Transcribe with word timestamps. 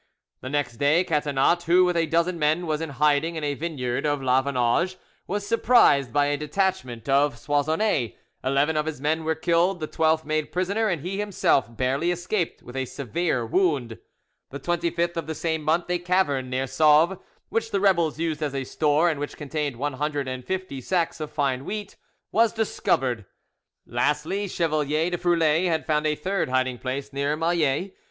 The 0.39 0.49
next 0.49 0.77
day, 0.77 1.03
Catinat, 1.03 1.61
who, 1.65 1.85
with 1.85 1.95
a 1.95 2.07
dozen 2.07 2.39
men, 2.39 2.65
was 2.65 2.81
in 2.81 2.89
hiding 2.89 3.35
in 3.35 3.43
a 3.43 3.53
vineyard 3.53 4.03
of 4.03 4.19
La 4.19 4.41
Vaunage, 4.41 4.95
was 5.27 5.45
surprised 5.45 6.11
by 6.11 6.25
a 6.25 6.37
detachment 6.37 7.07
of 7.07 7.35
Soissonnais; 7.37 8.15
eleven 8.43 8.75
of 8.75 8.87
his 8.87 8.99
men 8.99 9.23
were 9.23 9.35
killed, 9.35 9.79
the 9.79 9.85
twelfth 9.85 10.25
made 10.25 10.51
prisoner, 10.51 10.87
and 10.87 11.03
he 11.03 11.19
himself 11.19 11.77
barely 11.77 12.09
escaped 12.09 12.63
with 12.63 12.75
a 12.75 12.85
severe 12.85 13.45
wound. 13.45 13.99
The 14.49 14.59
25th 14.59 15.17
of 15.17 15.27
the 15.27 15.35
same 15.35 15.61
month, 15.61 15.87
a 15.91 15.99
cavern 15.99 16.49
near 16.49 16.65
Sauve, 16.65 17.19
which 17.49 17.69
the 17.69 17.79
rebels 17.79 18.17
used 18.17 18.41
as 18.41 18.55
a 18.55 18.63
store, 18.63 19.07
and 19.07 19.19
which 19.19 19.37
contained 19.37 19.75
one 19.75 19.93
hundred 19.93 20.27
and 20.27 20.43
fifty 20.43 20.81
sacks 20.81 21.19
of 21.19 21.29
fine 21.31 21.63
wheat, 21.63 21.95
was 22.31 22.53
discovered; 22.53 23.25
lastly, 23.85 24.47
Chevalier 24.47 25.11
de 25.11 25.19
Froulay 25.19 25.67
had 25.67 25.85
found 25.85 26.07
a 26.07 26.15
third 26.15 26.49
hiding 26.49 26.79
place 26.79 27.13
near 27.13 27.37
Mailet. 27.37 27.93